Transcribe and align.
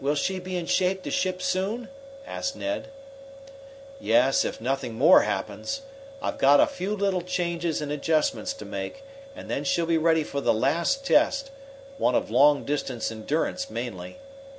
"Will 0.03 0.15
she 0.15 0.39
be 0.39 0.57
in 0.57 0.65
shape 0.65 1.03
to 1.03 1.11
ship 1.11 1.43
soon?" 1.43 1.87
asked 2.25 2.55
Ned. 2.55 2.87
"Yes, 3.99 4.43
if 4.43 4.59
nothing 4.59 4.95
more 4.95 5.21
happens. 5.21 5.83
I've 6.23 6.39
got 6.39 6.59
a 6.59 6.65
few 6.65 6.95
little 6.95 7.21
changes 7.21 7.83
and 7.83 7.91
adjustments 7.91 8.53
to 8.53 8.65
make, 8.65 9.03
and 9.35 9.47
then 9.47 9.63
she'll 9.63 9.85
be 9.85 9.99
ready 9.99 10.23
for 10.23 10.41
the 10.41 10.55
last 10.55 11.05
test 11.05 11.51
one 11.99 12.15
of 12.15 12.31
long 12.31 12.63
distance 12.65 13.11
endurance 13.11 13.69
mainly. 13.69 14.17